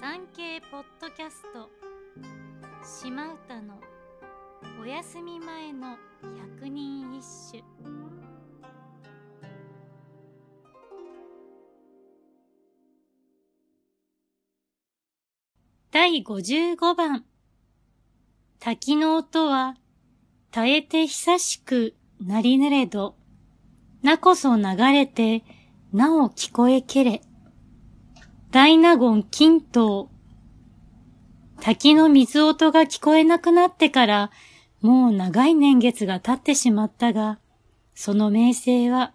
[0.00, 1.68] 産経ポッドキャスト。
[2.82, 3.78] 島唄の
[4.80, 5.98] お休み前の
[6.56, 7.62] 百人一首。
[15.90, 17.26] 第55番。
[18.58, 19.74] 滝の音は
[20.50, 21.94] 絶えて久しく
[22.24, 23.16] なりぬれど。
[24.02, 25.44] なこそ流れて
[25.92, 27.20] なお聞こえけれ。
[28.52, 30.08] 大納言金刀。
[31.60, 34.32] 滝の水音が聞こえなくなってから、
[34.80, 37.38] もう長い年月が経ってしまったが、
[37.94, 39.12] その名声は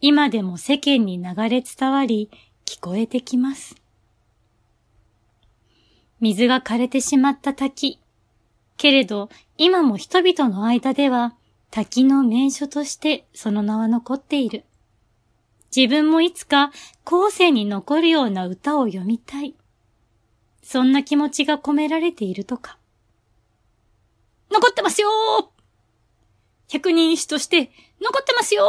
[0.00, 2.30] 今でも世間に流れ伝わり
[2.64, 3.76] 聞こえてきます。
[6.20, 8.00] 水が枯れてしまった滝。
[8.78, 9.28] けれど
[9.58, 11.34] 今も人々の間では
[11.70, 14.64] 滝の名所としてその名は残っている。
[15.74, 16.72] 自分もいつか
[17.04, 19.54] 後世に残るような歌を読みたい。
[20.62, 22.78] そんな気持ちが込められているとか。
[24.50, 25.08] 残ってますよ
[26.68, 28.64] 百人一首として残ってますよ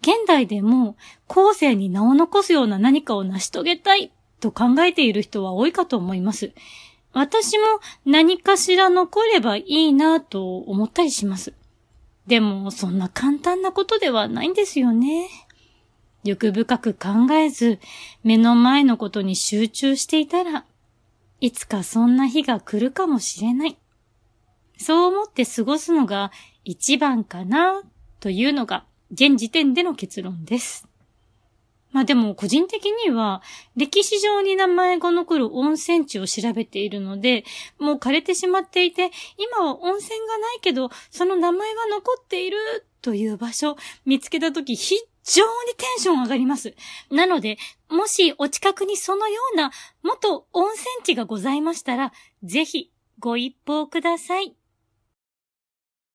[0.00, 6.52] 現代でも後世に名を残すような何かを成し遂げたいと考えている人は多いかと思います。
[7.12, 7.64] 私も
[8.06, 11.52] 何かしら残ればいいなと思ったりします。
[12.28, 15.28] でも、そんな簡単なことではないんですよね。
[16.24, 17.78] 欲深く考えず、
[18.22, 20.66] 目の前のことに集中していたら、
[21.40, 23.78] いつかそんな日が来るかもしれない。
[24.76, 26.30] そう思って過ごすのが
[26.64, 27.82] 一番かな、
[28.20, 30.87] というのが現時点での結論です。
[31.92, 33.42] まあでも個人的には
[33.76, 37.44] 歴史上に名前が残る温泉地を調べているので、
[37.78, 42.58] もう枯れてしまっていて、今は温泉がないけど、その名前は残っている
[43.00, 46.74] という場所見つけたとき非常にテンション上がります。
[47.10, 47.58] なので、
[47.88, 49.70] もしお近くにそのような
[50.02, 54.57] 元温泉地がございましたら、ぜひご一報ください。